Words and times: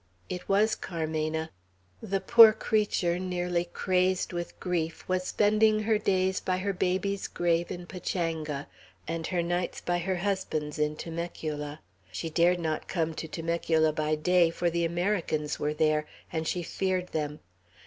It 0.29 0.49
was 0.49 0.73
Carmena. 0.73 1.51
The 2.01 2.21
poor 2.21 2.53
creature, 2.53 3.19
nearly 3.19 3.65
crazed 3.65 4.33
with 4.33 4.59
grief, 4.59 5.07
was 5.07 5.25
spending 5.27 5.81
her 5.81 5.99
days 5.99 6.39
by 6.39 6.57
her 6.57 6.73
baby's 6.73 7.27
grave 7.27 7.69
in 7.69 7.85
Pachanga, 7.85 8.67
and 9.07 9.27
her 9.27 9.43
nights 9.43 9.79
by 9.79 9.99
her 9.99 10.15
husband's 10.15 10.79
in 10.79 10.95
Temecula. 10.95 11.81
She 12.11 12.31
dared 12.31 12.59
not 12.59 12.87
come 12.87 13.13
to 13.13 13.27
Temecula 13.27 13.93
by 13.93 14.15
day, 14.15 14.49
for 14.49 14.71
the 14.71 14.85
Americans 14.85 15.59
were 15.59 15.71
there, 15.75 16.07
and 16.33 16.47
she 16.47 16.63
feared 16.63 17.09
them. 17.09 17.39